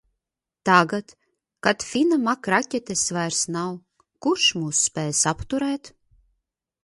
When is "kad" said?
1.67-1.83